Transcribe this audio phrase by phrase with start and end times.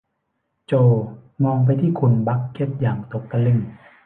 [0.67, 0.73] โจ
[1.43, 3.59] มองไปที่คุณบักเก็ตอย่างตกตะลึง